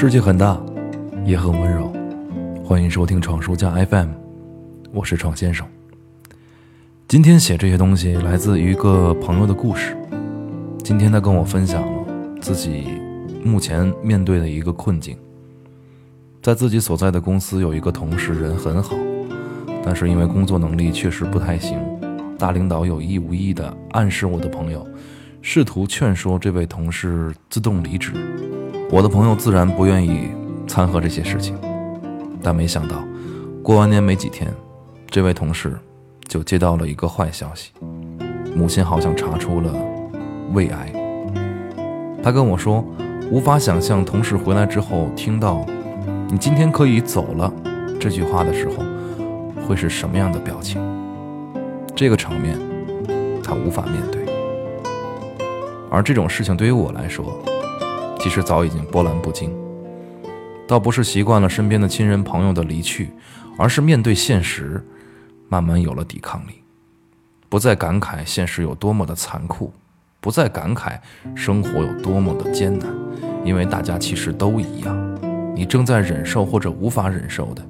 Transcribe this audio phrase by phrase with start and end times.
[0.00, 0.58] 世界很大，
[1.26, 1.92] 也很温柔。
[2.64, 4.08] 欢迎收听闯书家 FM，
[4.94, 5.66] 我是闯先生。
[7.06, 9.94] 今天写这些东西来自于一个朋友的故事。
[10.82, 12.06] 今天他跟我分享了
[12.40, 12.98] 自己
[13.44, 15.18] 目前面对的一个困境。
[16.40, 18.96] 在自己所在的公司有一个同事人很好，
[19.84, 21.78] 但是因为工作能力确实不太行，
[22.38, 24.82] 大领导有意无意的暗示我的朋友，
[25.42, 28.12] 试图劝说这位同事自动离职。
[28.90, 30.28] 我的朋友自然不愿意
[30.66, 31.56] 掺和这些事情，
[32.42, 33.02] 但没想到，
[33.62, 34.52] 过完年没几天，
[35.08, 35.78] 这位同事
[36.28, 37.72] 就接到了一个坏消息，
[38.54, 39.74] 母亲好像查出了
[40.52, 40.92] 胃癌。
[42.22, 42.84] 他跟我说，
[43.30, 45.64] 无法想象同事回来之后听到
[46.30, 47.50] “你今天可以走了”
[47.98, 48.84] 这句话的时候，
[49.66, 50.82] 会是什么样的表情。
[51.96, 52.58] 这个场面，
[53.42, 54.19] 他无法面对。
[55.90, 57.42] 而这种事情对于我来说，
[58.20, 59.52] 其实早已经波澜不惊，
[60.68, 63.10] 倒不是习惯了身边的亲人朋友的离去，
[63.58, 64.86] 而是面对现实，
[65.48, 66.62] 慢慢有了抵抗力，
[67.48, 69.72] 不再感慨现实有多么的残酷，
[70.20, 70.98] 不再感慨
[71.34, 72.88] 生活有多么的艰难，
[73.44, 75.18] 因为大家其实都一样，
[75.56, 77.66] 你正在忍受或者无法忍受的，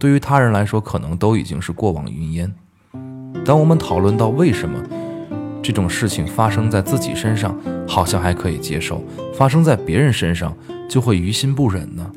[0.00, 2.52] 对于他人来说可能都已经是过往云烟。
[3.44, 4.82] 当我们讨论到为什么？
[5.66, 8.98] 这种事情发生在自己身上，好像还可以接受；
[9.34, 10.56] 发生在别人身上，
[10.88, 12.08] 就会于心不忍呢。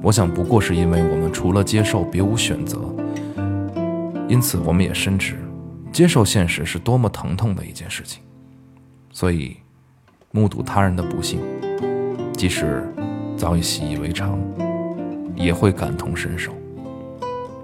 [0.00, 2.78] 我想，不过是因为我们除了接受，别无选择。
[4.28, 5.36] 因此，我们也深知，
[5.90, 8.22] 接受现实是多么疼痛的一件事情。
[9.10, 9.56] 所以，
[10.30, 11.40] 目睹他人的不幸，
[12.34, 12.88] 即使
[13.36, 14.38] 早已习以为常，
[15.34, 16.52] 也会感同身受。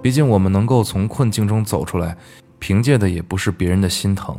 [0.01, 2.17] 毕竟，我们能够从困境中走出来，
[2.59, 4.37] 凭借的也不是别人的心疼。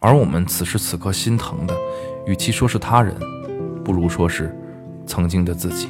[0.00, 1.74] 而我们此时此刻心疼的，
[2.26, 3.14] 与其说是他人，
[3.84, 4.54] 不如说是
[5.06, 5.88] 曾经的自己。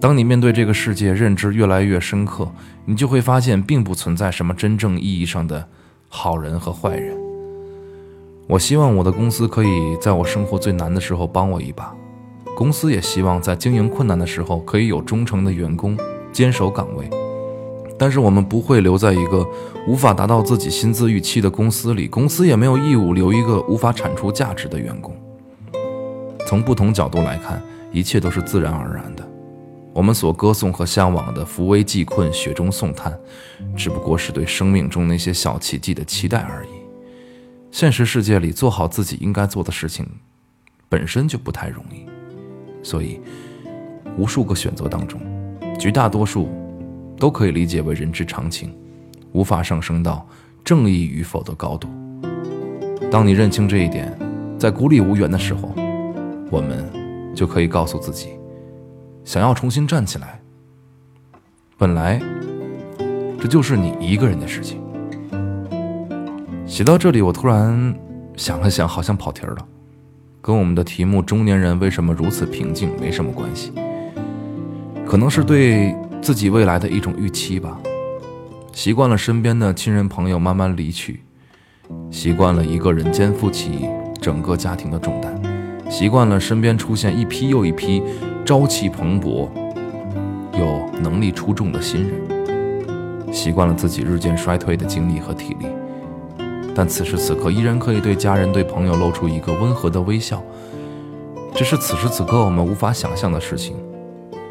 [0.00, 2.50] 当你面对这个世界，认知越来越深刻，
[2.84, 5.68] 你就会发现，并不存在什么真正意义上的
[6.08, 7.16] 好人和坏人。
[8.46, 11.94] 我希望我的公司可以在我生活最难的时候帮我一把，
[12.54, 15.98] 公司也希望在经营困难的时候可以有忠诚的员工
[16.30, 17.10] 坚守岗位。
[17.98, 19.46] 但是我们不会留在一个
[19.86, 25.16] 无法达到自己薪资预期的公司里，公司也没有义务留一个无法产出价值的员工。
[26.46, 29.26] 从不同角度来看，一切都是自然而然的。
[29.94, 33.18] 我们所歌颂和向往的扶危济困、雪中送炭，
[33.74, 36.68] 只不过是对生命中那些小奇迹的期待而已。
[37.70, 40.06] 现实世界里，做好自己应该做的事情，
[40.90, 42.04] 本身就不太容易。
[42.82, 43.18] 所以，
[44.18, 45.18] 无数个选择当中，
[45.78, 46.65] 绝大多数。
[47.18, 48.74] 都可以理解为人之常情，
[49.32, 50.26] 无法上升到
[50.64, 51.88] 正义与否的高度。
[53.10, 54.12] 当你认清这一点，
[54.58, 55.72] 在孤立无援的时候，
[56.50, 56.84] 我们
[57.34, 58.30] 就可以告诉自己：
[59.24, 60.40] 想要重新站起来，
[61.78, 62.20] 本来
[63.40, 64.80] 这就是你一个人的事情。
[66.66, 67.94] 写到这里，我突然
[68.36, 69.56] 想了想，好像跑题了，
[70.42, 73.72] 跟我们的题目“中年人为什么如此平静”没什么关系，
[75.06, 75.94] 可能是对。
[76.26, 77.78] 自己未来的一种预期吧，
[78.72, 81.20] 习惯了身边的亲人朋友慢慢离去，
[82.10, 83.88] 习惯了一个人肩负起
[84.20, 85.40] 整个家庭的重担，
[85.88, 88.02] 习惯了身边出现一批又一批
[88.44, 89.48] 朝气蓬勃、
[90.58, 95.66] 有能力出众的新人，习惯了自己日渐衰退的精力和体力，
[96.74, 100.42] 但此时此刻依然可以对家人、对朋友露出一个温和的微笑，
[101.54, 103.76] 这是此时此刻我们无法想象的事情。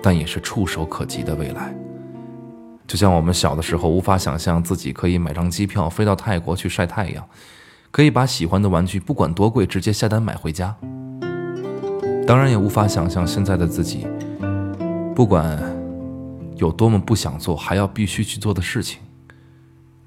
[0.06, 1.76] 但也是触手可及的未来，
[2.86, 7.28] 就像我们小的时候无法想象自己可以买张机票飞到泰国去晒太阳，
[7.90, 10.76] 可以把喜欢的玩具不管多贵直接下单买回家。
[12.28, 14.06] 当然也无法想象现在的自己，
[15.16, 15.60] 不管
[16.58, 19.00] 有多么不想做，还要必须去做的事情，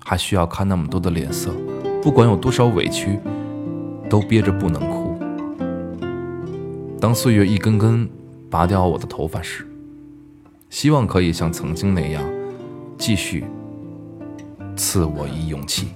[0.04, 1.50] 还需要看那么多的脸色，
[2.00, 3.18] 不管有多少委屈，
[4.08, 5.18] 都憋着不能哭。
[7.00, 8.08] 当岁月一根根
[8.48, 9.67] 拔掉我的头发时，
[10.70, 12.22] 希望可以像曾经那样，
[12.98, 13.44] 继续
[14.76, 15.88] 赐我以勇气。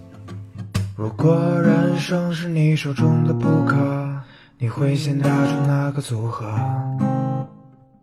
[0.96, 3.76] 如果人生是你手中的扑克，
[4.58, 6.46] 你会先打出哪个组合？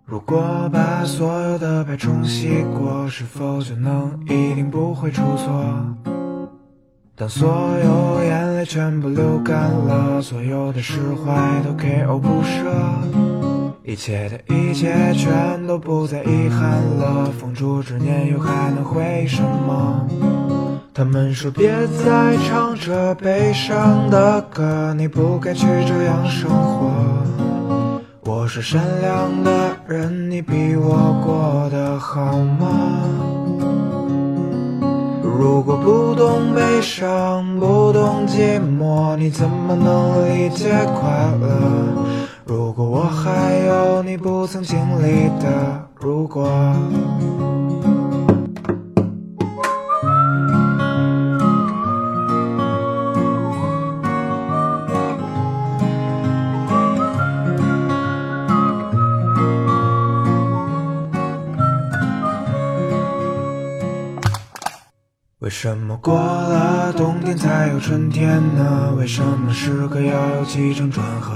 [0.06, 5.66] 如果把所有的牌重洗过，是否就能一定不会出错？
[7.16, 7.48] 当所
[7.84, 13.49] 有眼泪全部流干了，所有的释怀都 KO 不舍。
[13.90, 20.06] 一切的一切全都不再遗憾了，封住执念又还能回什么？
[20.94, 26.92] 他们说别再唱着悲伤的歌，你不该去这样生活。
[28.26, 29.52] 我是善良的
[29.88, 32.68] 人，你比我过得好吗？
[35.24, 41.10] 如果不懂悲伤，不懂寂寞，你怎么能理解快
[41.42, 42.06] 乐？
[42.50, 46.50] 如果我还有你不曾经历的如果。
[65.38, 68.92] 为什么过了冬天才有春天呢？
[68.98, 71.36] 为什么诗歌要有起承转合？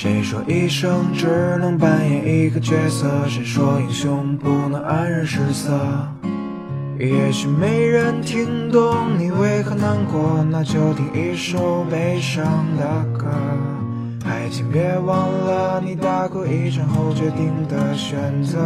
[0.00, 1.26] 谁说一生只
[1.60, 3.08] 能扮演一个角色？
[3.26, 5.76] 谁说英雄不能黯然失色？
[7.00, 13.26] 也许没人听懂你为何难过，那就听一首悲伤的歌。
[14.24, 18.56] 还请别忘了，你打过一场后决定的选择。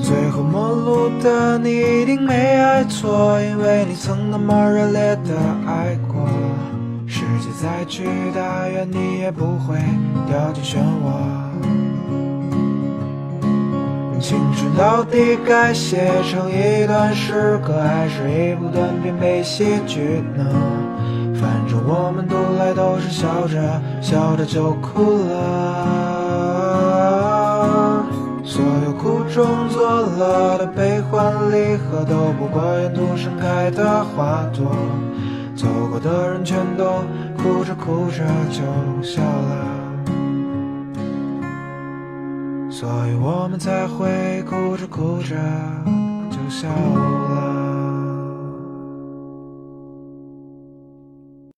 [0.00, 5.36] 最后陌路的你一定没爱错，因为你曾那么热烈的
[5.66, 6.09] 爱过。
[7.60, 8.04] 再去
[8.34, 9.76] 大，愿你也不会
[10.26, 11.12] 掉进漩涡。
[14.18, 20.46] 青春到底该写成一段诗歌，还是一部短篇悲喜剧呢？
[21.34, 25.86] 反正我们读来都是笑着笑着就哭了。
[28.42, 34.64] 所有苦中作乐的悲欢离合，都不过沿途盛开的花朵。
[35.56, 36.84] 走过的人全都
[37.42, 38.60] 哭着哭着就
[39.02, 39.64] 笑了，
[42.70, 45.34] 所以我们才会哭着哭着
[46.30, 47.49] 就笑了。